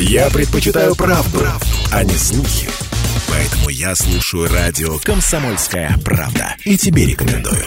Я 0.00 0.30
предпочитаю 0.30 0.94
правду, 0.94 1.40
правду, 1.40 1.66
а 1.90 2.04
не 2.04 2.14
слухи. 2.14 2.68
Поэтому 3.28 3.68
я 3.68 3.96
слушаю 3.96 4.48
радио 4.48 4.96
«Комсомольская 5.02 5.92
правда». 6.04 6.54
И 6.64 6.78
тебе 6.78 7.04
рекомендую. 7.04 7.64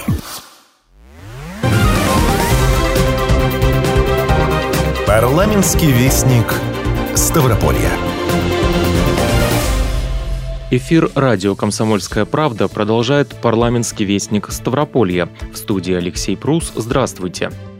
Парламентский 5.05 5.91
вестник 5.91 6.45
Ставрополья. 7.15 7.91
Эфир 10.71 11.11
радио 11.15 11.55
«Комсомольская 11.55 12.23
правда» 12.23 12.69
продолжает 12.69 13.35
парламентский 13.41 14.05
вестник 14.05 14.49
Ставрополья. 14.51 15.27
В 15.53 15.57
студии 15.57 15.93
Алексей 15.93 16.37
Прус. 16.37 16.71
Здравствуйте. 16.77 17.49
Здравствуйте. 17.49 17.70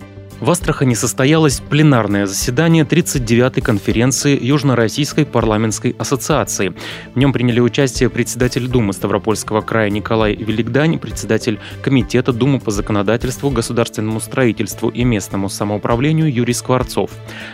В 0.41 0.49
Астрахани 0.49 0.95
состоялось 0.95 1.59
пленарное 1.59 2.25
заседание 2.25 2.83
39-й 2.83 3.61
конференции 3.61 4.43
Южно-Российской 4.43 5.23
парламентской 5.23 5.95
ассоциации. 5.99 6.73
В 7.13 7.19
нем 7.19 7.31
приняли 7.31 7.59
участие 7.59 8.09
председатель 8.09 8.67
Думы 8.67 8.93
Ставропольского 8.93 9.61
края 9.61 9.91
Николай 9.91 10.33
Великдань, 10.33 10.97
председатель 10.97 11.59
Комитета 11.83 12.33
Думы 12.33 12.59
по 12.59 12.71
законодательству, 12.71 13.51
государственному 13.51 14.19
строительству 14.19 14.89
и 14.89 15.03
местному 15.03 15.47
самоуправлению 15.47 16.33
Юрий 16.33 16.55
Скворцов. 16.55 17.11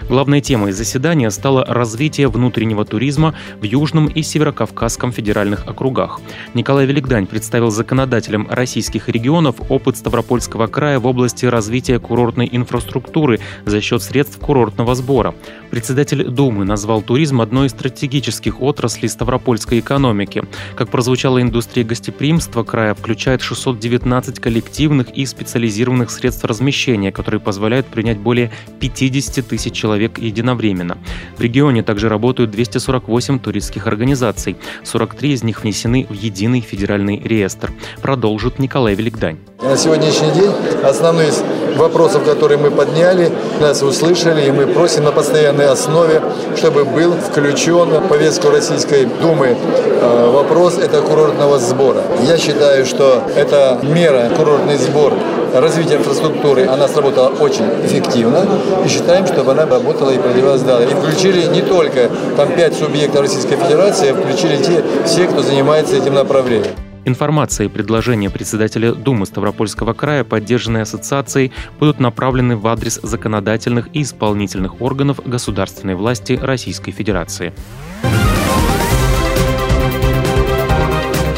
Главной 0.08 0.40
темой 0.40 0.72
заседания 0.72 1.30
стало 1.30 1.66
развитие 1.66 2.30
внутреннего 2.30 2.85
туризма 2.85 3.35
в 3.60 3.66
Южном 3.66 4.08
и 4.08 4.24
Северокавказском 4.24 5.12
федеральных 5.12 5.68
округах. 5.68 6.22
Николай 6.54 6.85
Великдань 6.85 7.27
представил 7.27 7.70
законодателям 7.70 8.48
российских 8.49 9.10
регионов 9.10 9.58
опыт 9.68 9.98
Ставропольского 9.98 10.68
края 10.68 11.02
в 11.02 11.05
области 11.05 11.46
развития 11.46 11.99
курортной 11.99 12.48
инфраструктуры 12.49 12.77
инфраструктуры 12.77 13.40
за 13.66 13.81
счет 13.81 14.02
средств 14.02 14.40
курортного 14.40 14.95
сбора. 14.95 15.34
Председатель 15.72 16.23
Думы 16.23 16.66
назвал 16.66 17.02
туризм 17.02 17.41
одной 17.41 17.68
из 17.68 17.72
стратегических 17.72 18.62
отраслей 18.62 19.09
ставропольской 19.09 19.80
экономики. 19.80 20.43
Как 20.76 20.90
прозвучала 20.90 21.41
индустрия 21.41 21.84
гостеприимства 21.84 22.63
края, 22.63 22.93
включает 22.93 23.41
619 23.41 24.40
коллективных 24.40 25.10
и 25.10 25.26
специализированных 25.26 26.12
средств 26.12 26.46
размещения, 26.46 27.12
которые 27.12 27.41
позволяют 27.41 27.87
принять 27.87 28.18
более 28.18 28.52
50 28.80 29.48
тысяч 29.48 29.74
человек 29.74 30.20
единовременно. 30.20 30.98
В 31.37 31.41
регионе 31.41 31.84
также 31.84 32.09
работают 32.09 32.52
248 32.52 33.40
туристских 33.40 33.87
организаций. 33.87 34.55
43 34.84 35.34
из 35.34 35.43
них 35.43 35.63
внесены 35.63 36.05
в 36.09 36.13
единый 36.13 36.62
федеральный 36.62 37.20
реестр. 37.20 37.71
Продолжит 38.02 38.59
Николай 38.59 38.96
Великдань. 38.96 39.37
На 39.62 39.76
сегодняшний 39.76 40.32
день 40.32 40.52
основные 40.84 41.30
из 41.30 41.43
вопросов, 41.77 42.24
которые 42.24 42.57
мы 42.57 42.66
подняли, 42.71 43.32
нас 43.60 43.82
услышали, 43.82 44.48
и 44.48 44.51
мы 44.51 44.68
просим 44.68 45.04
на 45.04 45.12
постоянной 45.12 45.68
основе, 45.68 46.21
чтобы 46.55 46.85
был 46.85 47.13
включен 47.13 47.90
в 47.90 48.07
повестку 48.07 48.49
Российской 48.49 49.05
Думы 49.05 49.55
э, 49.57 50.32
вопрос 50.32 50.77
это 50.77 51.01
курортного 51.01 51.59
сбора. 51.59 52.01
Я 52.24 52.37
считаю, 52.37 52.85
что 52.85 53.24
эта 53.35 53.79
мера, 53.84 54.29
курортный 54.35 54.77
сбор, 54.77 55.13
развитие 55.54 55.98
инфраструктуры, 55.98 56.68
она 56.68 56.87
сработала 56.87 57.32
очень 57.40 57.65
эффективно, 57.84 58.46
и 58.85 58.87
считаем, 58.87 59.27
чтобы 59.27 59.52
она 59.52 59.65
работала 59.65 60.12
и 60.12 60.18
продвигалась 60.18 60.62
далее. 60.62 60.90
И 60.90 60.93
включили 60.93 61.46
не 61.48 61.62
только 61.62 62.09
там 62.35 62.52
пять 62.54 62.76
субъектов 62.76 63.21
Российской 63.21 63.55
Федерации, 63.55 64.12
а 64.12 64.16
включили 64.16 64.57
те, 64.57 64.84
все, 65.06 65.28
кто 65.28 65.41
занимается 65.41 65.96
этим 65.96 66.13
направлением. 66.13 66.87
Информация 67.08 67.68
и 67.68 67.69
предложения 67.69 68.30
председателя 68.30 68.91
Думы 68.91 69.25
Ставропольского 69.25 69.94
края, 69.94 70.25
поддержанные 70.25 70.84
ассоциацией, 70.84 71.53
будут 71.80 72.02
направлены 72.02 72.58
в 72.58 72.68
адрес 72.68 73.00
законодательных 73.02 73.88
и 73.94 74.02
исполнительных 74.02 74.81
органов 74.81 75.22
государственной 75.25 75.96
власти 75.96 76.34
Российской 76.34 76.91
Федерации. 76.91 77.53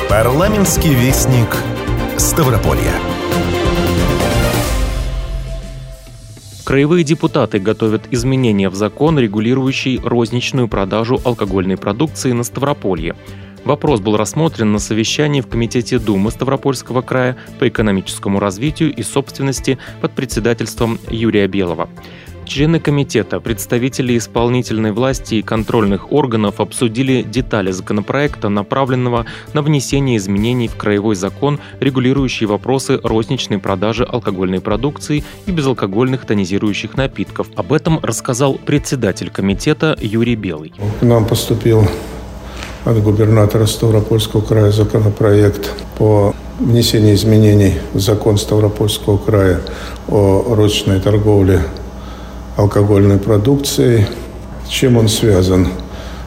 Парламентский 0.09 0.95
вестник 0.95 1.55
Ставрополья. 2.17 2.95
Краевые 6.65 7.03
депутаты 7.03 7.59
готовят 7.59 8.03
изменения 8.11 8.69
в 8.69 8.75
закон, 8.75 9.19
регулирующий 9.19 9.99
розничную 10.03 10.67
продажу 10.67 11.19
алкогольной 11.23 11.77
продукции 11.77 12.31
на 12.31 12.43
Ставрополье. 12.43 13.15
Вопрос 13.65 13.99
был 13.99 14.17
рассмотрен 14.17 14.71
на 14.71 14.79
совещании 14.79 15.41
в 15.41 15.47
Комитете 15.47 15.99
Думы 15.99 16.31
Ставропольского 16.31 17.01
края 17.01 17.37
по 17.59 17.67
экономическому 17.67 18.39
развитию 18.39 18.93
и 18.93 19.03
собственности 19.03 19.77
под 20.01 20.13
председательством 20.13 20.99
Юрия 21.09 21.47
Белого. 21.47 21.89
Члены 22.49 22.79
комитета, 22.79 23.39
представители 23.39 24.17
исполнительной 24.17 24.91
власти 24.91 25.35
и 25.35 25.43
контрольных 25.43 26.11
органов 26.11 26.59
обсудили 26.59 27.21
детали 27.21 27.69
законопроекта, 27.69 28.49
направленного 28.49 29.27
на 29.53 29.61
внесение 29.61 30.17
изменений 30.17 30.67
в 30.67 30.75
краевой 30.75 31.13
закон, 31.13 31.59
регулирующий 31.79 32.47
вопросы 32.47 32.99
розничной 33.03 33.59
продажи 33.59 34.03
алкогольной 34.03 34.61
продукции 34.61 35.23
и 35.45 35.51
безалкогольных 35.51 36.25
тонизирующих 36.25 36.97
напитков. 36.97 37.47
Об 37.55 37.71
этом 37.71 37.99
рассказал 38.01 38.55
председатель 38.55 39.29
комитета 39.29 39.95
Юрий 40.01 40.35
Белый. 40.35 40.73
К 41.01 41.03
нам 41.03 41.27
поступил 41.27 41.87
от 42.89 43.03
губернатора 43.03 43.65
Ставропольского 43.65 44.41
края 44.41 44.71
законопроект 44.71 45.69
по 45.97 46.33
внесению 46.59 47.15
изменений 47.15 47.75
в 47.93 47.99
закон 47.99 48.37
Ставропольского 48.37 49.17
края 49.17 49.61
о 50.07 50.55
розничной 50.55 50.99
торговле 50.99 51.61
алкогольной 52.57 53.17
продукцией. 53.17 54.07
Чем 54.67 54.97
он 54.97 55.07
связан? 55.07 55.67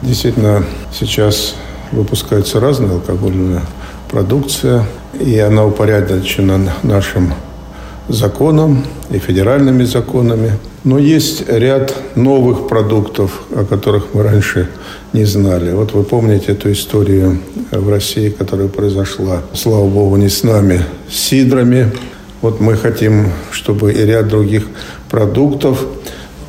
Действительно, 0.01 0.63
сейчас 0.91 1.55
выпускается 1.91 2.59
разная 2.59 2.93
алкогольная 2.93 3.61
продукция, 4.09 4.85
и 5.19 5.37
она 5.39 5.65
упорядочена 5.65 6.73
нашим 6.81 7.33
законом 8.09 8.85
и 9.09 9.17
федеральными 9.17 9.83
законами. 9.83 10.53
Но 10.83 10.99
есть 10.99 11.49
ряд 11.49 11.95
новых 12.15 12.67
продуктов, 12.67 13.43
о 13.55 13.63
которых 13.63 14.13
мы 14.13 14.23
раньше 14.23 14.69
не 15.13 15.23
знали. 15.23 15.71
Вот 15.71 15.93
вы 15.93 16.03
помните 16.03 16.51
эту 16.51 16.71
историю 16.71 17.39
в 17.71 17.89
России, 17.89 18.29
которая 18.29 18.67
произошла, 18.67 19.41
слава 19.53 19.87
богу, 19.87 20.17
не 20.17 20.29
с 20.29 20.43
нами, 20.43 20.81
с 21.09 21.15
сидрами. 21.15 21.91
Вот 22.41 22.59
мы 22.59 22.75
хотим, 22.75 23.27
чтобы 23.51 23.93
и 23.93 24.05
ряд 24.05 24.27
других 24.27 24.67
продуктов 25.09 25.85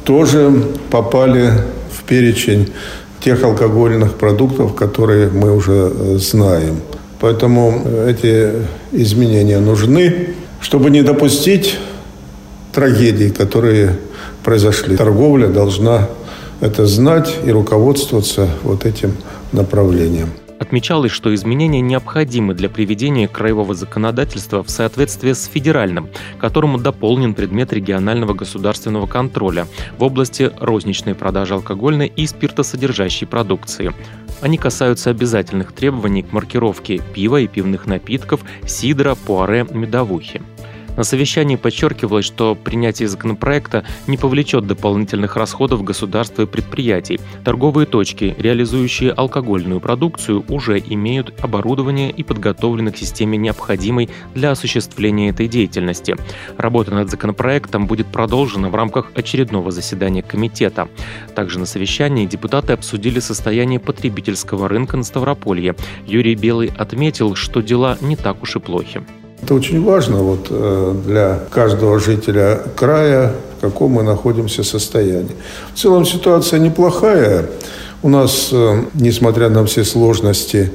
тоже 0.04 0.52
попали 0.90 1.50
в 1.92 2.02
перечень 2.02 2.72
тех 3.20 3.42
алкогольных 3.44 4.14
продуктов, 4.14 4.74
которые 4.74 5.28
мы 5.28 5.54
уже 5.54 6.18
знаем. 6.18 6.80
Поэтому 7.20 7.82
эти 8.06 8.50
изменения 8.92 9.60
нужны 9.60 10.33
чтобы 10.64 10.88
не 10.88 11.02
допустить 11.02 11.78
трагедий, 12.72 13.30
которые 13.30 13.98
произошли. 14.42 14.96
Торговля 14.96 15.48
должна 15.48 16.08
это 16.62 16.86
знать 16.86 17.36
и 17.44 17.50
руководствоваться 17.52 18.48
вот 18.62 18.86
этим 18.86 19.14
направлением. 19.52 20.30
Отмечалось, 20.58 21.12
что 21.12 21.34
изменения 21.34 21.82
необходимы 21.82 22.54
для 22.54 22.70
приведения 22.70 23.28
краевого 23.28 23.74
законодательства 23.74 24.64
в 24.64 24.70
соответствие 24.70 25.34
с 25.34 25.44
федеральным, 25.44 26.08
которому 26.38 26.78
дополнен 26.78 27.34
предмет 27.34 27.74
регионального 27.74 28.32
государственного 28.32 29.06
контроля 29.06 29.66
в 29.98 30.02
области 30.02 30.50
розничной 30.58 31.14
продажи 31.14 31.52
алкогольной 31.52 32.06
и 32.06 32.26
спиртосодержащей 32.26 33.26
продукции. 33.26 33.92
Они 34.40 34.56
касаются 34.56 35.10
обязательных 35.10 35.72
требований 35.72 36.22
к 36.22 36.32
маркировке 36.32 37.02
пива 37.12 37.42
и 37.42 37.48
пивных 37.48 37.86
напитков, 37.86 38.40
сидра, 38.66 39.14
пуаре, 39.14 39.66
медовухи. 39.70 40.40
На 40.96 41.02
совещании 41.02 41.56
подчеркивалось, 41.56 42.24
что 42.24 42.54
принятие 42.54 43.08
законопроекта 43.08 43.84
не 44.06 44.16
повлечет 44.16 44.66
дополнительных 44.66 45.36
расходов 45.36 45.82
государства 45.82 46.42
и 46.42 46.46
предприятий. 46.46 47.20
Торговые 47.44 47.86
точки, 47.86 48.34
реализующие 48.38 49.10
алкогольную 49.10 49.80
продукцию, 49.80 50.44
уже 50.48 50.78
имеют 50.78 51.34
оборудование 51.42 52.10
и 52.10 52.22
подготовлены 52.22 52.92
к 52.92 52.96
системе 52.96 53.36
необходимой 53.38 54.08
для 54.34 54.52
осуществления 54.52 55.30
этой 55.30 55.48
деятельности. 55.48 56.16
Работа 56.56 56.94
над 56.94 57.10
законопроектом 57.10 57.86
будет 57.86 58.06
продолжена 58.06 58.68
в 58.68 58.74
рамках 58.74 59.10
очередного 59.14 59.72
заседания 59.72 60.22
комитета. 60.22 60.88
Также 61.34 61.58
на 61.58 61.66
совещании 61.66 62.26
депутаты 62.26 62.72
обсудили 62.72 63.18
состояние 63.18 63.80
потребительского 63.80 64.68
рынка 64.68 64.96
на 64.96 65.02
Ставрополье. 65.02 65.74
Юрий 66.06 66.36
Белый 66.36 66.72
отметил, 66.76 67.34
что 67.34 67.60
дела 67.60 67.98
не 68.00 68.16
так 68.16 68.42
уж 68.42 68.56
и 68.56 68.60
плохи. 68.60 69.02
Это 69.44 69.52
очень 69.56 69.84
важно 69.84 70.22
вот, 70.22 70.46
э, 70.48 70.94
для 71.04 71.38
каждого 71.50 71.98
жителя 71.98 72.62
края, 72.76 73.34
в 73.58 73.60
каком 73.60 73.92
мы 73.92 74.02
находимся 74.02 74.64
состоянии. 74.64 75.36
В 75.74 75.78
целом 75.78 76.06
ситуация 76.06 76.58
неплохая. 76.58 77.44
У 78.02 78.08
нас, 78.08 78.48
э, 78.52 78.84
несмотря 78.94 79.50
на 79.50 79.66
все 79.66 79.84
сложности 79.84 80.70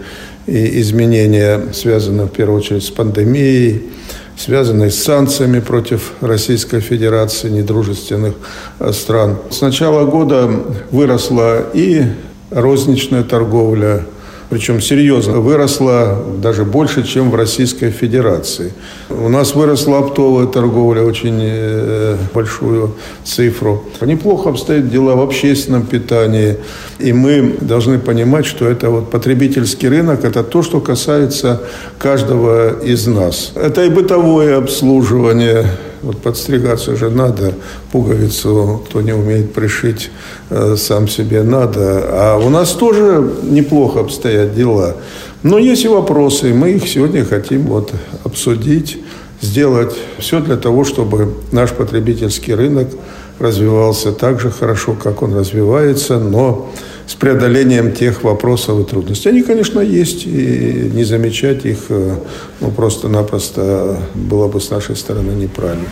и 0.46 0.82
изменения, 0.82 1.60
связанные 1.74 2.28
в 2.28 2.30
первую 2.30 2.60
очередь 2.60 2.84
с 2.84 2.92
пандемией, 2.92 3.90
связанной 4.38 4.92
с 4.92 5.02
санкциями 5.02 5.62
против 5.62 6.14
Российской 6.22 6.80
Федерации, 6.80 7.50
недружественных 7.50 8.36
э, 8.78 8.92
стран. 8.94 9.40
С 9.50 9.62
начала 9.62 10.06
года 10.06 10.48
выросла 10.92 11.66
и 11.74 12.04
розничная 12.52 13.24
торговля, 13.24 14.06
причем 14.50 14.82
серьезно 14.82 15.40
выросла 15.40 16.26
даже 16.42 16.66
больше, 16.66 17.04
чем 17.04 17.30
в 17.30 17.36
Российской 17.36 17.92
Федерации. 17.92 18.74
У 19.10 19.30
нас 19.30 19.54
выросла 19.54 20.00
оптовая 20.00 20.48
торговля, 20.48 21.04
очень 21.04 21.38
э, 21.40 22.18
большую 22.34 22.96
цифру. 23.24 23.84
Неплохо 24.02 24.50
обстоят 24.50 24.90
дела 24.90 25.16
в 25.16 25.22
общественном 25.22 25.86
питании. 25.86 26.58
И 26.98 27.14
мы 27.14 27.58
должны 27.62 28.00
понимать, 28.00 28.48
что 28.48 28.68
это 28.68 28.90
вот 28.90 29.12
потребительский 29.12 29.88
рынок, 29.88 30.26
это 30.26 30.44
то, 30.44 30.64
что 30.64 30.80
касается 30.80 31.62
каждого 32.00 32.80
из 32.84 33.06
нас. 33.06 33.52
Это 33.56 33.84
и 33.86 33.90
бытовое 33.90 34.58
обслуживание, 34.58 35.66
вот 36.02 36.18
подстригаться 36.22 36.96
же 36.96 37.10
надо, 37.10 37.54
пуговицу, 37.92 38.82
кто 38.88 39.02
не 39.02 39.14
умеет 39.14 39.54
пришить, 39.54 40.12
э, 40.50 40.76
сам 40.78 41.08
себе 41.08 41.44
надо. 41.44 42.04
А 42.10 42.38
у 42.38 42.50
нас 42.50 42.72
тоже 42.72 43.32
неплохо 43.44 44.02
обстоят 44.02 44.56
дела. 44.56 44.96
Но 45.44 45.58
есть 45.58 45.86
и 45.86 45.88
вопросы, 45.88 46.50
и 46.50 46.54
мы 46.54 46.72
их 46.72 46.88
сегодня 46.88 47.24
хотим 47.24 47.64
вот 47.64 47.92
обсудить, 48.24 48.98
сделать 49.42 49.96
все 50.18 50.42
для 50.42 50.58
того, 50.58 50.84
чтобы 50.84 51.34
наш 51.52 51.72
потребительский 51.72 52.54
рынок 52.54 52.90
развивался 53.40 54.12
так 54.12 54.40
же 54.40 54.52
хорошо, 54.52 54.94
как 54.94 55.22
он 55.22 55.36
развивается, 55.36 56.20
но 56.20 56.70
с 57.08 57.16
преодолением 57.16 57.92
тех 57.92 58.24
вопросов 58.24 58.80
и 58.82 58.84
трудностей. 58.84 59.30
Они, 59.30 59.42
конечно, 59.42 59.80
есть, 59.80 60.26
и 60.26 60.92
не 60.94 61.04
замечать 61.04 61.66
их 61.66 61.86
э, 61.90 62.16
ну, 62.60 62.72
просто-напросто 62.72 63.98
было 64.14 64.48
бы 64.48 64.62
с 64.62 64.70
нашей 64.70 64.96
стороны 64.96 65.32
неправильно. 65.32 65.86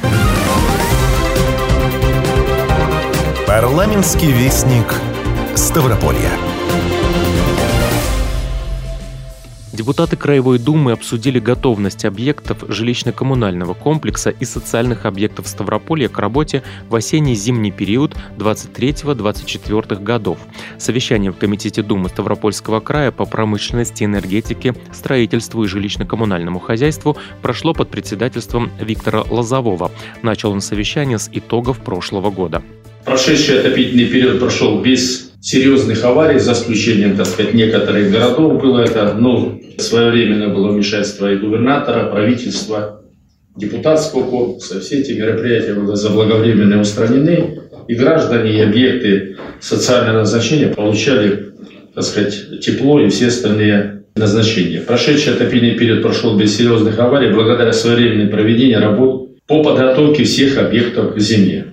Парламентский 3.47 4.31
вестник 4.31 4.93
Ставрополья. 5.55 6.46
Депутаты 9.77 10.15
Краевой 10.15 10.57
Думы 10.57 10.91
обсудили 10.91 11.37
готовность 11.37 12.03
объектов 12.03 12.63
жилищно-коммунального 12.63 13.75
комплекса 13.75 14.31
и 14.31 14.43
социальных 14.43 15.05
объектов 15.05 15.47
Ставрополья 15.47 16.09
к 16.09 16.17
работе 16.17 16.63
в 16.89 16.95
осенне-зимний 16.95 17.69
период 17.69 18.15
23-24 18.39 20.01
годов. 20.01 20.39
Совещание 20.79 21.31
в 21.31 21.37
Комитете 21.37 21.83
Думы 21.83 22.09
Ставропольского 22.09 22.79
края 22.79 23.11
по 23.11 23.25
промышленности, 23.25 24.03
энергетике, 24.03 24.73
строительству 24.91 25.63
и 25.63 25.67
жилищно-коммунальному 25.67 26.59
хозяйству 26.59 27.15
прошло 27.43 27.75
под 27.75 27.91
председательством 27.91 28.71
Виктора 28.81 29.25
Лозового. 29.29 29.91
Начал 30.23 30.53
он 30.53 30.61
совещание 30.61 31.19
с 31.19 31.29
итогов 31.31 31.81
прошлого 31.81 32.31
года. 32.31 32.63
Прошедший 33.05 33.59
отопительный 33.59 34.07
период 34.07 34.39
прошел 34.39 34.81
без 34.81 35.26
серьезных 35.41 36.03
аварий, 36.03 36.39
за 36.39 36.53
исключением, 36.53 37.15
так 37.15 37.25
сказать, 37.25 37.53
некоторых 37.53 38.11
городов 38.11 38.61
было 38.61 38.79
это, 38.79 39.13
ну, 39.13 39.61
своевременно 39.77 40.49
было 40.49 40.71
вмешательство 40.71 41.31
и 41.31 41.37
губернатора, 41.37 42.09
правительства, 42.09 43.01
депутатского 43.55 44.29
корпуса. 44.29 44.79
Все 44.79 44.99
эти 44.99 45.13
мероприятия 45.13 45.73
были 45.73 45.95
заблаговременно 45.95 46.79
устранены, 46.79 47.59
и 47.87 47.95
граждане, 47.95 48.57
и 48.57 48.61
объекты 48.61 49.37
социального 49.59 50.19
назначения 50.19 50.67
получали, 50.67 51.53
так 51.93 52.03
сказать, 52.03 52.59
тепло 52.59 52.99
и 52.99 53.09
все 53.09 53.27
остальные 53.27 54.03
назначения. 54.15 54.81
Прошедший 54.81 55.33
отопительный 55.33 55.75
период 55.75 56.01
прошел 56.01 56.37
без 56.37 56.55
серьезных 56.55 56.99
аварий 56.99 57.31
благодаря 57.31 57.71
своевременному 57.71 58.31
проведению 58.31 58.81
работ 58.81 59.29
по 59.47 59.63
подготовке 59.63 60.23
всех 60.23 60.57
объектов 60.57 61.15
к 61.15 61.19
зиме. 61.19 61.67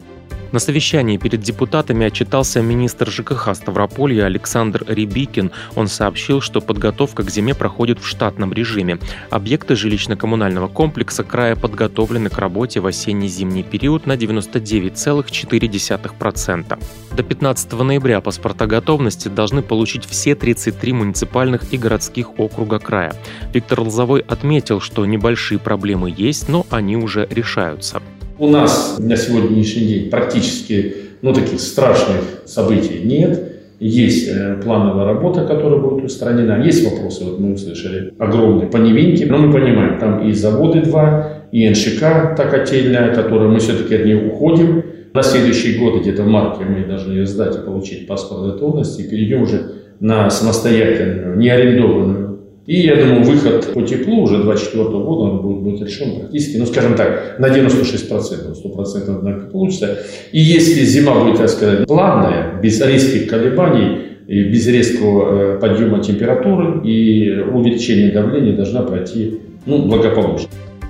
На 0.55 0.61
совещании 0.61 1.17
перед 1.17 1.41
депутатами 1.41 2.07
отчитался 2.07 2.63
министр 2.63 3.11
ЖКХ 3.11 3.57
Ставрополья 3.57 4.27
Александр 4.27 4.85
Рябикин. 4.87 5.51
Он 5.75 5.89
сообщил, 5.89 6.41
что 6.41 6.61
подготовка 6.61 7.25
к 7.25 7.31
зиме 7.31 7.57
проходит 7.57 7.99
в 7.99 8.07
штатном 8.07 8.53
режиме. 8.53 9.01
Объекты 9.31 9.75
жилищно-коммунального 9.75 10.69
комплекса 10.69 11.25
края 11.25 11.57
подготовлены 11.57 12.31
к 12.31 12.39
работе 12.39 12.79
в 12.79 12.87
осенне-зимний 12.87 13.65
период 13.65 14.07
на 14.07 14.13
99,4%. 14.13 16.83
До 17.17 17.23
15 17.25 17.73
ноября 17.73 18.21
паспорта 18.21 18.69
готовности 18.69 19.27
должны 19.27 19.61
получить 19.61 20.05
все 20.05 20.37
33 20.37 20.93
муниципальных 20.93 21.73
и 21.73 21.77
городских 21.77 22.39
округа 22.39 22.79
края. 22.79 23.17
Виктор 23.53 23.81
Лозовой 23.81 24.21
отметил, 24.21 24.81
что 24.81 25.05
небольшие 25.05 25.59
проблемы 25.59 26.15
есть, 26.17 26.49
но 26.49 26.65
они 26.71 26.97
уже 26.97 27.27
решаются. 27.29 28.01
У 28.39 28.49
нас 28.49 28.97
на 28.99 29.17
сегодняшний 29.17 29.87
день 29.87 30.11
практически 30.11 30.97
ну, 31.23 31.33
таких 31.33 31.61
страшных 31.61 32.43
событий 32.47 33.01
нет. 33.05 33.53
Есть 33.79 34.29
э, 34.29 34.61
плановая 34.63 35.05
работа, 35.05 35.45
которая 35.47 35.79
будет 35.79 36.05
устранена. 36.05 36.63
Есть 36.65 36.85
вопросы, 36.85 37.25
вот 37.25 37.39
мы 37.39 37.53
услышали, 37.53 38.13
огромные 38.19 38.69
по 38.69 38.79
Невинке. 38.79 39.27
Но 39.27 39.39
мы 39.39 39.53
понимаем, 39.53 39.99
там 40.01 40.29
и 40.29 40.33
заводы 40.33 40.83
два, 40.83 41.45
и 41.53 41.69
НШК, 41.69 42.01
та 42.37 42.49
котельная, 42.51 43.15
которую 43.15 43.53
мы 43.53 43.61
все-таки 43.61 43.95
от 43.95 44.05
нее 44.05 44.29
уходим. 44.29 44.83
На 45.13 45.23
следующий 45.23 45.79
год, 45.79 46.01
где-то 46.01 46.25
в 46.25 46.27
марте, 46.27 46.65
мы 46.65 46.85
должны 46.87 47.13
ее 47.13 47.27
сдать 47.27 47.55
и 47.57 47.61
получить 47.61 48.09
паспорт 48.09 48.55
готовности. 48.55 49.03
И 49.03 49.09
перейдем 49.09 49.43
уже 49.43 49.75
на 50.01 50.29
самостоятельную, 50.29 51.39
неарендованную 51.39 52.34
и 52.67 52.81
я 52.81 52.97
думаю, 52.97 53.25
выход 53.25 53.73
по 53.75 53.83
теплу 53.83 54.23
уже 54.23 54.43
2024 54.43 54.85
года 54.85 55.31
он 55.31 55.43
будет, 55.43 55.63
будет 55.63 55.83
решен 55.83 56.21
практически, 56.21 56.57
ну 56.57 56.67
скажем 56.67 56.95
так, 56.95 57.39
на 57.39 57.47
96%, 57.47 58.11
100% 58.11 59.17
однако 59.19 59.47
получится. 59.51 59.99
И 60.33 60.41
если 60.41 60.85
зима 60.85 61.23
будет, 61.25 61.39
так 61.39 61.51
сказать, 61.51 61.87
плавная, 61.87 62.61
без 62.63 62.81
резких 62.81 63.29
колебаний, 63.29 63.99
и 64.27 64.45
без 64.45 64.67
резкого 64.67 65.57
э, 65.57 65.59
подъема 65.61 66.03
температуры 66.03 66.81
и 66.89 67.41
увеличения 67.41 68.11
давления 68.11 68.57
должна 68.57 68.83
пройти 68.83 69.41
ну, 69.67 69.87
благополучно. 69.87 70.49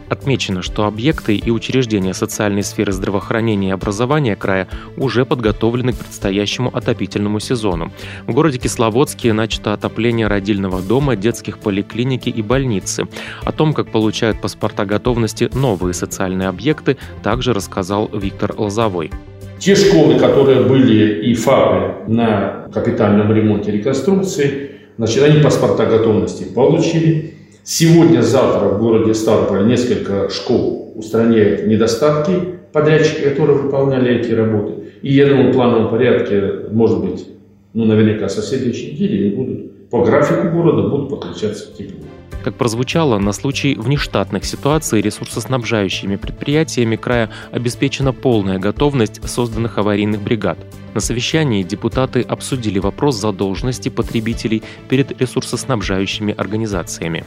Отмечено, 0.09 0.63
что 0.63 0.87
объекты 0.87 1.37
и 1.37 1.51
учреждения 1.51 2.15
социальной 2.15 2.63
сферы 2.63 2.93
здравоохранения 2.93 3.69
и 3.69 3.73
образования 3.73 4.37
края 4.37 4.69
уже 4.97 5.25
подготовлены 5.25 5.93
к 5.93 5.97
предстоящему 5.97 6.71
отопительному 6.75 7.41
сезону. 7.41 7.93
В 8.27 8.33
городе 8.33 8.59
Кисловодске 8.59 9.33
начато 9.33 9.73
отопление 9.73 10.27
родильного 10.27 10.83
дома, 10.83 11.17
детских 11.17 11.59
поликлиники 11.59 12.29
и 12.29 12.43
больницы. 12.43 13.07
О 13.45 13.53
том, 13.53 13.73
как 13.73 13.91
получают 13.91 14.41
паспорта 14.41 14.85
готовности 14.85 15.51
новые 15.55 15.95
социальные 15.95 16.49
объекты, 16.49 16.97
также 17.23 17.53
рассказал 17.53 18.11
Виктор 18.13 18.55
Лозовой. 18.57 19.11
Те 19.59 19.75
школы, 19.77 20.19
которые 20.19 20.63
были 20.63 21.25
и 21.25 21.35
ФАПы 21.35 22.11
на 22.11 22.69
капитальном 22.73 23.33
ремонте 23.33 23.71
реконструкции, 23.71 24.73
значит, 24.99 25.23
они 25.23 25.41
паспорта 25.43 25.87
готовности 25.87 26.45
получили. 26.45 27.34
Сегодня-завтра 27.67 28.69
в 28.69 28.79
городе 28.79 29.15
Ставрополь 29.15 29.67
несколько 29.67 30.29
школ 30.29 30.93
устраняют 30.95 31.67
недостатки 31.67 32.33
подрядчики, 32.73 33.23
которые 33.23 33.57
выполняли 33.57 34.21
эти 34.21 34.33
работы. 34.33 34.75
И 35.01 35.15
я 35.15 35.27
думаю, 35.27 35.51
в 35.51 35.55
плановом 35.55 35.89
порядке, 35.89 36.67
может 36.71 37.03
быть, 37.03 37.27
ну, 37.73 37.87
наверняка 37.87 38.29
со 38.29 38.43
следующей 38.43 38.93
недели 38.93 39.27
они 39.27 39.35
будут 39.35 39.74
по 39.95 40.03
графику 40.03 40.49
города 40.49 40.89
будут 40.89 41.09
подключаться 41.09 41.71
к 41.71 41.77
теплу. 41.77 42.05
Как 42.43 42.57
прозвучало, 42.57 43.19
на 43.19 43.33
случай 43.33 43.77
внештатных 43.77 44.45
ситуаций 44.45 45.01
ресурсоснабжающими 45.01 46.17
предприятиями 46.17 46.97
края 46.97 47.31
обеспечена 47.53 48.13
полная 48.13 48.59
готовность 48.59 49.21
созданных 49.25 49.79
аварийных 49.79 50.21
бригад. 50.21 50.59
На 50.95 51.01
совещании 51.01 51.63
депутаты 51.63 52.23
обсудили 52.23 52.81
вопрос 52.81 53.15
задолженности 53.15 53.89
потребителей 53.89 54.65
перед 54.89 55.21
ресурсоснабжающими 55.21 56.35
организациями. 56.37 57.23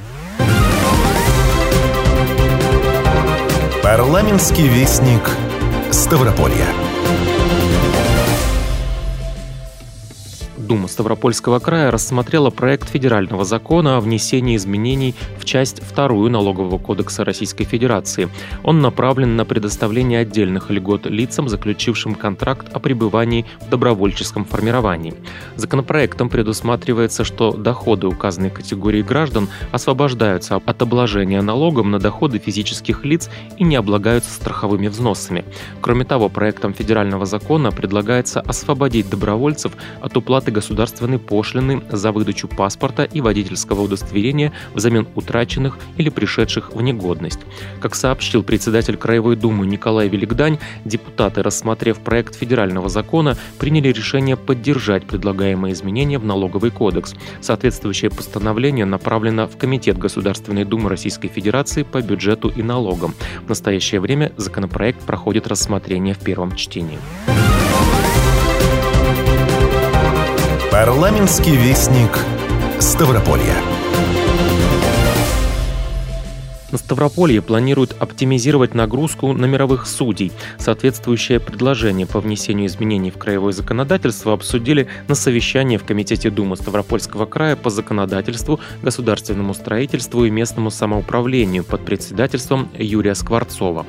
Парламентский 3.81 4.67
вестник 4.67 5.21
Ставрополья. 5.89 6.67
Дума 10.67 10.89
Ставропольского 10.89 11.59
края 11.59 11.91
рассмотрела 11.91 12.49
проект 12.49 12.89
федерального 12.89 13.45
закона 13.45 13.95
о 13.95 14.01
внесении 14.01 14.57
изменений 14.57 15.15
в 15.39 15.45
часть 15.45 15.81
вторую 15.81 16.29
Налогового 16.29 16.77
кодекса 16.77 17.23
Российской 17.23 17.63
Федерации. 17.63 18.27
Он 18.63 18.81
направлен 18.81 19.37
на 19.37 19.45
предоставление 19.45 20.19
отдельных 20.19 20.69
льгот 20.69 21.05
лицам, 21.05 21.47
заключившим 21.47 22.15
контракт 22.15 22.67
о 22.73 22.79
пребывании 22.79 23.45
в 23.61 23.69
добровольческом 23.69 24.43
формировании. 24.43 25.13
Законопроектом 25.55 26.27
предусматривается, 26.27 27.23
что 27.23 27.53
доходы 27.53 28.07
указанной 28.07 28.49
категории 28.49 29.01
граждан 29.01 29.47
освобождаются 29.71 30.57
от 30.57 30.81
обложения 30.81 31.41
налогом 31.41 31.91
на 31.91 31.99
доходы 31.99 32.39
физических 32.39 33.05
лиц 33.05 33.29
и 33.57 33.63
не 33.63 33.77
облагаются 33.77 34.33
страховыми 34.33 34.89
взносами. 34.89 35.45
Кроме 35.79 36.03
того, 36.03 36.27
проектом 36.27 36.73
федерального 36.73 37.25
закона 37.25 37.71
предлагается 37.71 38.41
освободить 38.41 39.09
добровольцев 39.09 39.71
от 40.01 40.17
уплаты 40.17 40.56
государственной 40.57 41.19
пошлины 41.19 41.83
за 41.91 42.11
выдачу 42.11 42.47
паспорта 42.47 43.03
и 43.03 43.21
водительского 43.21 43.81
удостоверения 43.81 44.53
взамен 44.73 45.07
утраченных 45.13 45.77
или 45.97 46.09
пришедших 46.09 46.73
в 46.73 46.81
негодность. 46.81 47.41
Как 47.79 47.93
сообщил 47.93 48.41
председатель 48.41 48.97
Краевой 48.97 49.35
Думы 49.35 49.67
Николай 49.67 50.07
Великдань, 50.07 50.57
депутаты, 50.83 51.43
рассмотрев 51.43 51.99
проект 51.99 52.33
федерального 52.33 52.89
закона, 52.89 53.37
приняли 53.59 53.89
решение 53.89 54.35
поддержать 54.35 55.05
предлагаемые 55.05 55.73
изменения 55.73 56.17
в 56.17 56.25
налоговый 56.25 56.71
кодекс. 56.71 57.13
Соответствующее 57.39 58.09
постановление 58.09 58.85
направлено 58.85 59.47
в 59.47 59.57
Комитет 59.57 59.99
Государственной 59.99 60.65
Думы 60.65 60.89
Российской 60.89 61.27
Федерации 61.27 61.83
по 61.83 62.01
бюджету 62.01 62.49
и 62.49 62.63
налогам. 62.63 63.13
В 63.45 63.49
настоящее 63.49 64.01
время 64.01 64.31
законопроект 64.37 65.01
проходит 65.01 65.45
рассмотрение 65.45 66.15
в 66.15 66.19
первом 66.19 66.55
чтении. 66.55 66.97
Парламентский 70.77 71.55
вестник 71.55 72.19
Ставрополья. 72.79 73.55
На 76.71 76.77
Ставрополье 76.77 77.41
планируют 77.41 77.95
оптимизировать 77.97 78.75
нагрузку 78.75 79.33
на 79.33 79.45
мировых 79.45 79.87
судей. 79.87 80.31
Соответствующее 80.59 81.39
предложение 81.39 82.05
по 82.05 82.19
внесению 82.19 82.67
изменений 82.67 83.09
в 83.09 83.17
краевое 83.17 83.53
законодательство 83.53 84.33
обсудили 84.33 84.87
на 85.07 85.15
совещании 85.15 85.77
в 85.77 85.83
Комитете 85.83 86.29
Думы 86.29 86.55
Ставропольского 86.55 87.25
края 87.25 87.55
по 87.55 87.71
законодательству, 87.71 88.59
государственному 88.83 89.55
строительству 89.55 90.25
и 90.25 90.29
местному 90.29 90.69
самоуправлению 90.69 91.63
под 91.63 91.85
председательством 91.85 92.69
Юрия 92.77 93.15
Скворцова. 93.15 93.83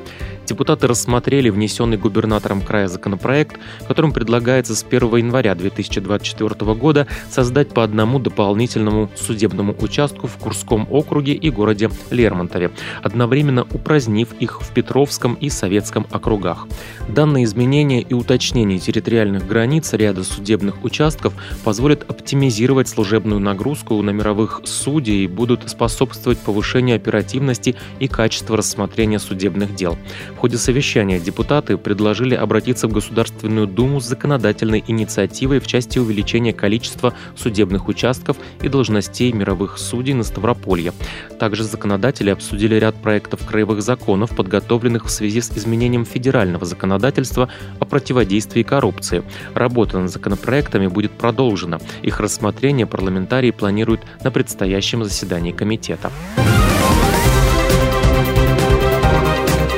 Депутаты 0.48 0.86
рассмотрели 0.86 1.50
внесенный 1.50 1.98
губернатором 1.98 2.62
края 2.62 2.88
законопроект, 2.88 3.60
которым 3.86 4.12
предлагается 4.12 4.74
с 4.74 4.82
1 4.82 5.16
января 5.16 5.54
2024 5.54 6.74
года 6.74 7.06
создать 7.28 7.68
по 7.68 7.84
одному 7.84 8.18
дополнительному 8.18 9.10
судебному 9.14 9.76
участку 9.78 10.26
в 10.26 10.38
Курском 10.38 10.88
округе 10.90 11.34
и 11.34 11.50
городе 11.50 11.90
Лермонтове, 12.08 12.70
одновременно 13.02 13.66
упразднив 13.70 14.32
их 14.40 14.62
в 14.62 14.72
Петровском 14.72 15.34
и 15.34 15.50
Советском 15.50 16.06
округах. 16.10 16.66
Данные 17.10 17.44
изменения 17.44 18.00
и 18.00 18.14
уточнение 18.14 18.78
территориальных 18.78 19.46
границ 19.46 19.92
ряда 19.92 20.24
судебных 20.24 20.82
участков 20.82 21.34
позволят 21.62 22.10
оптимизировать 22.10 22.88
служебную 22.88 23.38
нагрузку 23.38 24.00
на 24.00 24.10
мировых 24.10 24.62
судей 24.64 25.24
и 25.24 25.28
будут 25.28 25.68
способствовать 25.68 26.38
повышению 26.38 26.96
оперативности 26.96 27.76
и 27.98 28.08
качества 28.08 28.56
рассмотрения 28.56 29.18
судебных 29.18 29.74
дел. 29.74 29.98
В 30.38 30.40
ходе 30.40 30.56
совещания 30.56 31.18
депутаты 31.18 31.76
предложили 31.76 32.36
обратиться 32.36 32.86
в 32.86 32.92
Государственную 32.92 33.66
Думу 33.66 34.00
с 34.00 34.04
законодательной 34.04 34.84
инициативой 34.86 35.58
в 35.58 35.66
части 35.66 35.98
увеличения 35.98 36.52
количества 36.52 37.12
судебных 37.34 37.88
участков 37.88 38.36
и 38.62 38.68
должностей 38.68 39.32
мировых 39.32 39.78
судей 39.78 40.14
на 40.14 40.22
Ставрополье. 40.22 40.92
Также 41.40 41.64
законодатели 41.64 42.30
обсудили 42.30 42.76
ряд 42.76 42.94
проектов 43.02 43.44
краевых 43.44 43.82
законов, 43.82 44.36
подготовленных 44.36 45.06
в 45.06 45.10
связи 45.10 45.40
с 45.40 45.50
изменением 45.50 46.04
федерального 46.04 46.64
законодательства 46.64 47.48
о 47.80 47.84
противодействии 47.84 48.62
коррупции. 48.62 49.24
Работа 49.54 49.98
над 49.98 50.12
законопроектами 50.12 50.86
будет 50.86 51.10
продолжена. 51.10 51.80
Их 52.02 52.20
рассмотрение 52.20 52.86
парламентарии 52.86 53.50
планируют 53.50 54.02
на 54.22 54.30
предстоящем 54.30 55.02
заседании 55.02 55.50
комитета. 55.50 56.12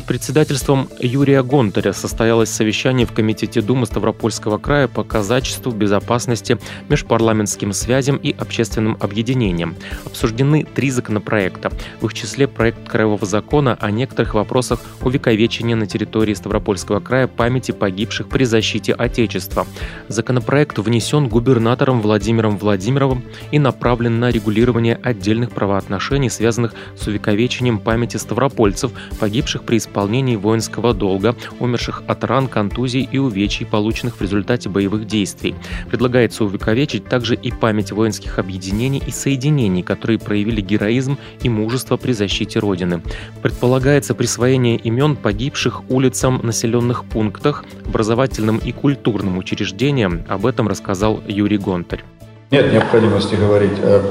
Под 0.00 0.06
председательством 0.06 0.88
Юрия 0.98 1.42
Гонтаря 1.42 1.92
состоялось 1.92 2.48
совещание 2.48 3.06
в 3.06 3.12
Комитете 3.12 3.60
Думы 3.60 3.84
Ставропольского 3.84 4.56
края 4.56 4.88
по 4.88 5.04
казачеству, 5.04 5.72
безопасности, 5.72 6.58
межпарламентским 6.88 7.74
связям 7.74 8.16
и 8.16 8.32
общественным 8.32 8.96
объединениям. 8.98 9.76
Обсуждены 10.06 10.64
три 10.64 10.90
законопроекта. 10.90 11.70
В 12.00 12.06
их 12.06 12.14
числе 12.14 12.48
проект 12.48 12.88
Краевого 12.88 13.26
закона 13.26 13.76
о 13.78 13.90
некоторых 13.90 14.32
вопросах 14.32 14.80
увековечения 15.02 15.76
на 15.76 15.86
территории 15.86 16.32
Ставропольского 16.32 17.00
края 17.00 17.26
памяти 17.26 17.72
погибших 17.72 18.30
при 18.30 18.44
защите 18.44 18.94
Отечества. 18.94 19.66
Законопроект 20.08 20.78
внесен 20.78 21.28
губернатором 21.28 22.00
Владимиром 22.00 22.56
Владимировым 22.56 23.22
и 23.50 23.58
направлен 23.58 24.18
на 24.18 24.30
регулирование 24.30 24.98
отдельных 25.02 25.50
правоотношений, 25.50 26.30
связанных 26.30 26.72
с 26.98 27.06
увековечением 27.06 27.78
памяти 27.78 28.16
ставропольцев, 28.16 28.92
погибших 29.18 29.64
при 29.64 29.76
исполнении 29.76 29.89
воинского 29.94 30.94
долга, 30.94 31.34
умерших 31.58 32.02
от 32.06 32.24
ран, 32.24 32.48
контузий 32.48 33.08
и 33.10 33.18
увечий, 33.18 33.66
полученных 33.66 34.16
в 34.16 34.22
результате 34.22 34.68
боевых 34.68 35.06
действий. 35.06 35.54
Предлагается 35.88 36.44
увековечить 36.44 37.04
также 37.04 37.34
и 37.34 37.50
память 37.50 37.92
воинских 37.92 38.38
объединений 38.38 39.02
и 39.06 39.10
соединений, 39.10 39.82
которые 39.82 40.18
проявили 40.18 40.60
героизм 40.60 41.18
и 41.42 41.48
мужество 41.48 41.96
при 41.96 42.12
защите 42.12 42.58
Родины. 42.58 43.02
Предполагается 43.42 44.14
присвоение 44.14 44.76
имен 44.76 45.16
погибших 45.16 45.82
улицам 45.90 46.40
населенных 46.42 47.04
пунктах, 47.04 47.64
образовательным 47.86 48.58
и 48.58 48.72
культурным 48.72 49.38
учреждениям. 49.38 50.22
Об 50.28 50.46
этом 50.46 50.68
рассказал 50.68 51.20
Юрий 51.26 51.58
Гонтарь. 51.58 52.04
Нет 52.50 52.72
необходимости 52.72 53.36
говорить 53.36 53.78
о 53.78 54.02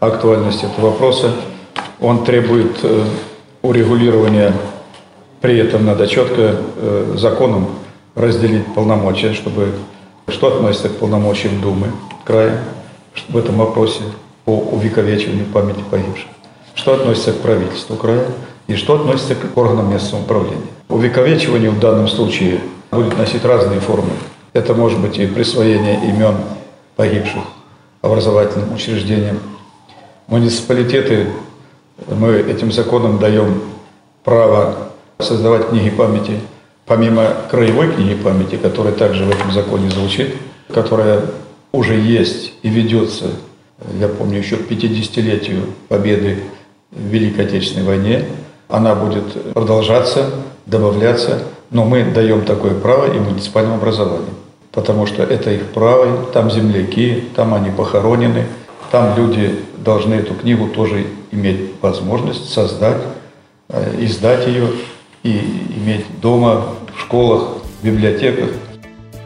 актуальности 0.00 0.66
этого 0.66 0.90
вопроса. 0.90 1.32
Он 2.00 2.24
требует 2.24 2.78
э, 2.82 3.04
урегулирования 3.62 4.52
при 5.44 5.58
этом 5.58 5.84
надо 5.84 6.06
четко 6.06 6.56
э, 6.76 7.16
законом 7.18 7.68
разделить 8.14 8.64
полномочия, 8.74 9.34
чтобы 9.34 9.74
что 10.26 10.46
относится 10.46 10.88
к 10.88 10.96
полномочиям 10.96 11.60
Думы 11.60 11.88
края 12.24 12.60
в 13.28 13.36
этом 13.36 13.58
вопросе 13.58 14.00
по 14.46 14.52
увековечиванию 14.56 15.44
памяти 15.44 15.84
погибших, 15.90 16.28
что 16.74 16.94
относится 16.94 17.34
к 17.34 17.40
правительству 17.40 17.94
края 17.96 18.24
и 18.68 18.74
что 18.74 18.94
относится 18.94 19.34
к 19.34 19.54
органам 19.54 19.92
местного 19.92 20.22
управления. 20.22 20.64
Увековечивание 20.88 21.68
в 21.68 21.78
данном 21.78 22.08
случае 22.08 22.60
будет 22.90 23.18
носить 23.18 23.44
разные 23.44 23.80
формы. 23.80 24.12
Это 24.54 24.72
может 24.72 24.98
быть 24.98 25.18
и 25.18 25.26
присвоение 25.26 26.08
имен 26.08 26.36
погибших 26.96 27.42
образовательным 28.00 28.72
учреждениям. 28.72 29.40
Муниципалитеты, 30.26 31.26
мы 32.08 32.32
этим 32.32 32.72
законом 32.72 33.18
даем 33.18 33.60
право 34.24 34.93
создавать 35.18 35.68
книги 35.68 35.90
памяти, 35.90 36.40
помимо 36.86 37.28
краевой 37.50 37.92
книги 37.92 38.14
памяти, 38.14 38.56
которая 38.56 38.92
также 38.92 39.24
в 39.24 39.30
этом 39.30 39.52
законе 39.52 39.90
звучит, 39.90 40.34
которая 40.72 41.22
уже 41.72 41.94
есть 41.94 42.52
и 42.62 42.68
ведется, 42.68 43.26
я 43.98 44.08
помню, 44.08 44.38
еще 44.38 44.56
к 44.56 44.70
50-летию 44.70 45.66
победы 45.88 46.38
в 46.90 47.00
Великой 47.00 47.46
Отечественной 47.46 47.86
войне, 47.86 48.24
она 48.68 48.94
будет 48.94 49.52
продолжаться, 49.52 50.30
добавляться, 50.66 51.42
но 51.70 51.84
мы 51.84 52.04
даем 52.04 52.44
такое 52.44 52.74
право 52.74 53.12
и 53.12 53.18
муниципальному 53.18 53.76
образованию, 53.76 54.34
потому 54.72 55.06
что 55.06 55.22
это 55.22 55.50
их 55.50 55.66
право, 55.72 56.26
там 56.32 56.50
земляки, 56.50 57.24
там 57.34 57.54
они 57.54 57.70
похоронены, 57.70 58.46
там 58.90 59.16
люди 59.16 59.58
должны 59.78 60.14
эту 60.14 60.34
книгу 60.34 60.68
тоже 60.68 61.06
иметь 61.32 61.72
возможность 61.82 62.52
создать, 62.52 63.02
э, 63.68 63.96
издать 63.98 64.46
ее 64.46 64.68
и 65.24 65.30
иметь 65.76 66.04
дома, 66.20 66.76
в 66.94 67.00
школах, 67.00 67.58
в 67.80 67.84
библиотеках 67.84 68.50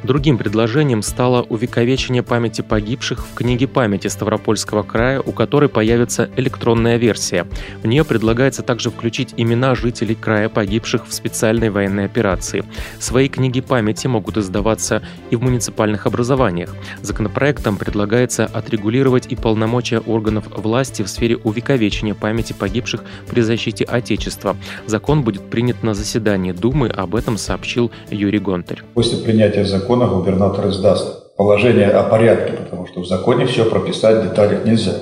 Другим 0.05 0.38
предложением 0.38 1.02
стало 1.02 1.43
увековечение 1.43 2.23
памяти 2.23 2.62
погибших 2.62 3.26
в 3.26 3.35
книге 3.35 3.67
памяти 3.67 4.07
Ставропольского 4.07 4.85
края, 4.85 5.21
у 5.21 5.33
которой 5.33 5.69
появится 5.69 6.31
электронная 6.37 6.97
версия. 6.99 7.47
В 7.83 7.87
нее 7.87 8.05
предлагается 8.05 8.62
также 8.62 8.90
включить 8.90 9.35
имена 9.37 9.75
жителей 9.75 10.14
края, 10.14 10.49
погибших 10.49 11.07
в 11.07 11.12
специальной 11.12 11.71
военной 11.71 12.05
операции. 12.05 12.64
Свои 13.00 13.28
книги 13.28 13.61
памяти 13.61 14.07
могут 14.07 14.37
издаваться 14.37 15.02
и 15.31 15.37
в 15.37 15.43
муниципальных 15.43 16.07
образованиях. 16.07 16.75
Законопроектом 17.02 17.76
предлагается 17.76 18.47
отрегулировать 18.47 19.26
и 19.26 19.35
полномочия 19.35 19.99
органов 19.99 20.45
власти 20.57 21.02
в 21.02 21.09
сфере 21.09 21.37
увековечения 21.37 22.14
памяти 22.14 22.52
погибших 22.52 23.02
при 23.28 23.40
защите 23.40 23.85
Отечества. 23.85 24.57
Закон 24.87 25.23
будет 25.23 25.50
принят 25.50 25.83
на 25.83 25.93
заседании 25.95 26.52
Думы, 26.52 26.88
об 26.88 27.17
этом 27.17 27.37
сообщил 27.37 27.90
Юрий 28.11 28.38
Гонтарь. 28.38 28.83
После 28.95 29.19
принятия 29.19 29.64
закона 29.64 29.88
закона 29.88 30.07
губернатор 30.07 30.68
издаст 30.68 31.35
положение 31.37 31.88
о 31.88 32.02
порядке, 32.02 32.52
потому 32.52 32.87
что 32.87 33.00
в 33.00 33.07
законе 33.07 33.47
все 33.47 33.64
прописать 33.64 34.18
в 34.18 34.28
деталях 34.28 34.66
нельзя. 34.66 34.92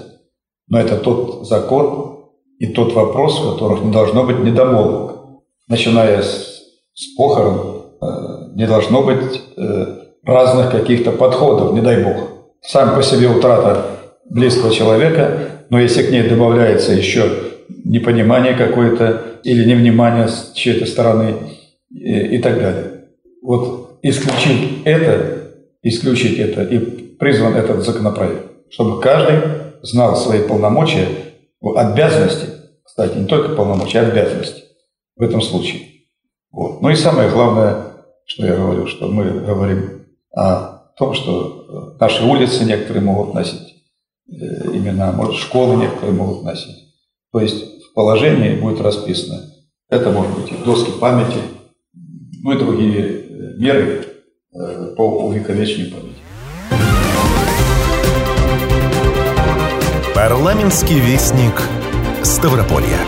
Но 0.68 0.78
это 0.78 0.96
тот 0.96 1.48
закон 1.48 2.18
и 2.60 2.68
тот 2.68 2.92
вопрос, 2.94 3.40
в 3.40 3.54
которых 3.54 3.82
не 3.82 3.90
должно 3.90 4.22
быть 4.22 4.38
недомолвок. 4.38 5.16
Начиная 5.68 6.22
с, 6.22 6.62
с 6.94 7.16
похорон, 7.16 7.82
э, 8.00 8.06
не 8.54 8.66
должно 8.66 9.02
быть 9.02 9.42
э, 9.56 9.86
разных 10.24 10.70
каких-то 10.70 11.10
подходов, 11.10 11.72
не 11.72 11.80
дай 11.80 12.04
бог. 12.04 12.28
Сам 12.62 12.94
по 12.94 13.02
себе 13.02 13.28
утрата 13.28 13.86
близкого 14.30 14.72
человека, 14.72 15.38
но 15.68 15.80
если 15.80 16.04
к 16.04 16.10
ней 16.12 16.28
добавляется 16.28 16.92
еще 16.92 17.28
непонимание 17.84 18.54
какое-то 18.54 19.40
или 19.42 19.64
невнимание 19.64 20.28
с 20.28 20.52
чьей-то 20.54 20.86
стороны, 20.86 21.34
и, 21.90 22.36
и 22.36 22.38
так 22.38 22.60
далее. 22.60 22.92
Вот 23.42 23.85
исключить 24.08 24.82
это, 24.84 25.52
исключить 25.82 26.38
это 26.38 26.62
и 26.62 26.78
призван 26.78 27.54
этот 27.54 27.84
законопроект, 27.84 28.70
чтобы 28.70 29.00
каждый 29.00 29.40
знал 29.82 30.16
свои 30.16 30.42
полномочия, 30.46 31.08
обязанности, 31.60 32.46
кстати, 32.84 33.18
не 33.18 33.26
только 33.26 33.54
полномочия, 33.54 34.00
а 34.00 34.08
обязанности 34.08 34.62
в 35.16 35.22
этом 35.22 35.42
случае. 35.42 35.82
Вот. 36.52 36.80
Ну 36.80 36.90
и 36.90 36.94
самое 36.94 37.30
главное, 37.30 37.86
что 38.26 38.46
я 38.46 38.56
говорю, 38.56 38.86
что 38.86 39.08
мы 39.08 39.24
говорим 39.24 40.06
о 40.34 40.92
том, 40.96 41.14
что 41.14 41.96
э, 41.96 41.98
наши 42.00 42.24
улицы 42.24 42.64
некоторые 42.64 43.02
могут 43.02 43.34
носить 43.34 43.84
э, 44.28 44.34
имена, 44.72 45.12
может, 45.12 45.34
школы 45.34 45.76
некоторые 45.76 46.14
могут 46.14 46.44
носить. 46.44 46.94
То 47.32 47.40
есть 47.40 47.82
в 47.84 47.94
положении 47.94 48.58
будет 48.58 48.80
расписано. 48.80 49.42
Это 49.88 50.10
может 50.10 50.34
быть 50.38 50.52
и 50.52 50.64
доски 50.64 50.90
памяти, 50.98 51.38
ну 52.42 52.52
и 52.52 52.58
другие 52.58 53.25
меры 53.56 54.04
по 54.96 55.26
увековечению 55.26 55.90
памяти. 55.90 56.16
Парламентский 60.14 60.98
вестник 60.98 61.62
Ставрополья. 62.22 62.98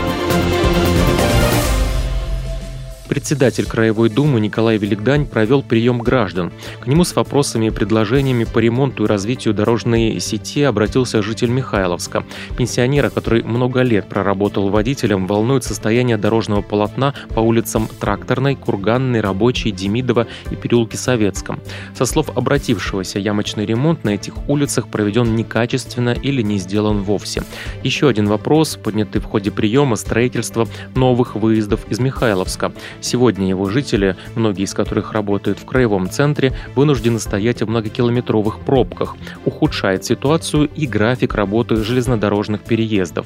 Председатель 3.19 3.65
Краевой 3.65 4.07
Думы 4.07 4.39
Николай 4.39 4.77
Великдань 4.77 5.25
провел 5.25 5.61
прием 5.61 5.99
граждан. 5.99 6.53
К 6.79 6.87
нему 6.87 7.03
с 7.03 7.13
вопросами 7.17 7.65
и 7.65 7.69
предложениями 7.69 8.45
по 8.45 8.59
ремонту 8.59 9.03
и 9.03 9.07
развитию 9.07 9.53
дорожной 9.53 10.21
сети 10.21 10.63
обратился 10.63 11.21
житель 11.21 11.49
Михайловска. 11.49 12.23
Пенсионера, 12.57 13.09
который 13.09 13.43
много 13.43 13.81
лет 13.81 14.07
проработал 14.07 14.69
водителем, 14.69 15.27
волнует 15.27 15.65
состояние 15.65 16.15
дорожного 16.15 16.61
полотна 16.61 17.13
по 17.35 17.41
улицам 17.41 17.89
Тракторной, 17.99 18.55
Курганной, 18.55 19.19
Рабочей, 19.19 19.71
Демидова 19.71 20.25
и 20.49 20.55
переулке 20.55 20.95
Советском. 20.95 21.59
Со 21.97 22.05
слов 22.05 22.29
обратившегося, 22.37 23.19
ямочный 23.19 23.65
ремонт 23.65 24.05
на 24.05 24.11
этих 24.11 24.47
улицах 24.47 24.87
проведен 24.87 25.35
некачественно 25.35 26.11
или 26.11 26.41
не 26.41 26.57
сделан 26.57 27.01
вовсе. 27.01 27.43
Еще 27.83 28.07
один 28.07 28.27
вопрос, 28.27 28.77
поднятый 28.81 29.19
в 29.19 29.25
ходе 29.25 29.51
приема, 29.51 29.97
строительство 29.97 30.69
новых 30.95 31.35
выездов 31.35 31.85
из 31.89 31.99
Михайловска. 31.99 32.71
Сегодня 33.09 33.49
его 33.49 33.67
жители, 33.67 34.15
многие 34.35 34.65
из 34.65 34.75
которых 34.75 35.13
работают 35.13 35.57
в 35.57 35.65
краевом 35.65 36.11
центре, 36.11 36.53
вынуждены 36.75 37.19
стоять 37.19 37.63
в 37.63 37.67
многокилометровых 37.67 38.59
пробках. 38.59 39.15
Ухудшает 39.45 40.05
ситуацию 40.05 40.69
и 40.75 40.85
график 40.85 41.33
работы 41.33 41.77
железнодорожных 41.77 42.61
переездов. 42.61 43.25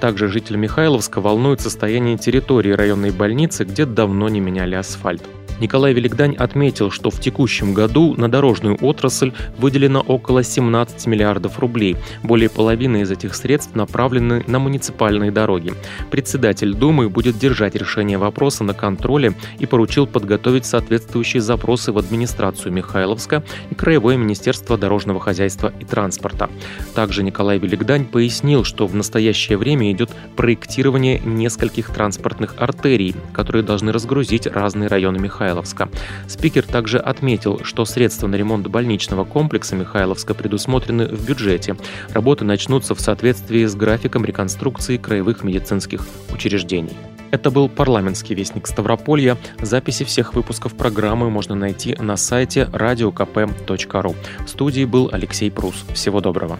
Также 0.00 0.28
жители 0.28 0.58
Михайловска 0.58 1.22
волнует 1.22 1.62
состояние 1.62 2.18
территории 2.18 2.72
районной 2.72 3.10
больницы, 3.10 3.64
где 3.64 3.86
давно 3.86 4.28
не 4.28 4.40
меняли 4.40 4.74
асфальт. 4.74 5.22
Николай 5.62 5.92
Великдань 5.92 6.34
отметил, 6.34 6.90
что 6.90 7.10
в 7.10 7.20
текущем 7.20 7.72
году 7.72 8.14
на 8.16 8.28
дорожную 8.28 8.76
отрасль 8.80 9.32
выделено 9.58 10.00
около 10.00 10.42
17 10.42 11.06
миллиардов 11.06 11.60
рублей. 11.60 11.96
Более 12.24 12.50
половины 12.50 13.02
из 13.02 13.12
этих 13.12 13.36
средств 13.36 13.76
направлены 13.76 14.42
на 14.48 14.58
муниципальные 14.58 15.30
дороги. 15.30 15.72
Председатель 16.10 16.74
Думы 16.74 17.08
будет 17.08 17.38
держать 17.38 17.76
решение 17.76 18.18
вопроса 18.18 18.64
на 18.64 18.74
контроле 18.74 19.21
и 19.58 19.66
поручил 19.66 20.06
подготовить 20.06 20.66
соответствующие 20.66 21.40
запросы 21.40 21.92
в 21.92 21.98
администрацию 21.98 22.72
Михайловска 22.72 23.42
и 23.70 23.74
Краевое 23.74 24.16
министерство 24.16 24.78
дорожного 24.78 25.20
хозяйства 25.20 25.72
и 25.80 25.84
транспорта. 25.84 26.50
Также 26.94 27.22
Николай 27.22 27.58
Великдань 27.58 28.04
пояснил, 28.04 28.64
что 28.64 28.86
в 28.86 28.94
настоящее 28.94 29.58
время 29.58 29.90
идет 29.92 30.10
проектирование 30.36 31.20
нескольких 31.20 31.90
транспортных 31.90 32.54
артерий, 32.58 33.14
которые 33.32 33.62
должны 33.62 33.92
разгрузить 33.92 34.46
разные 34.46 34.88
районы 34.88 35.18
Михайловска. 35.18 35.88
Спикер 36.28 36.64
также 36.64 36.98
отметил, 36.98 37.60
что 37.64 37.84
средства 37.84 38.26
на 38.26 38.36
ремонт 38.36 38.66
больничного 38.66 39.24
комплекса 39.24 39.76
Михайловска 39.76 40.34
предусмотрены 40.34 41.06
в 41.06 41.26
бюджете. 41.26 41.76
Работы 42.10 42.44
начнутся 42.44 42.94
в 42.94 43.00
соответствии 43.00 43.64
с 43.64 43.74
графиком 43.74 44.24
реконструкции 44.24 44.96
краевых 44.96 45.44
медицинских 45.44 46.06
учреждений. 46.32 46.96
Это 47.32 47.50
был 47.50 47.70
парламентский 47.70 48.34
вестник 48.34 48.66
Ставрополья. 48.66 49.38
Записи 49.58 50.04
всех 50.04 50.34
выпусков 50.34 50.76
программы 50.76 51.30
можно 51.30 51.54
найти 51.54 51.96
на 51.98 52.18
сайте 52.18 52.68
radiokp.ru. 52.70 54.16
В 54.44 54.48
студии 54.48 54.84
был 54.84 55.08
Алексей 55.10 55.50
Прус. 55.50 55.86
Всего 55.94 56.20
доброго. 56.20 56.58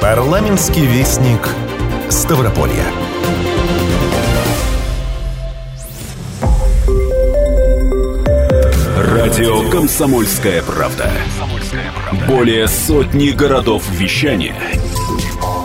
Парламентский 0.00 0.86
вестник 0.86 1.46
Ставрополья. 2.08 2.86
Радио 8.96 9.68
«Комсомольская 9.70 10.62
правда». 10.62 11.12
Более 12.26 12.66
сотни 12.68 13.30
городов 13.30 13.84
вещания 13.90 14.54